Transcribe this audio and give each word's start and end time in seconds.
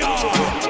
champion. 0.00 0.63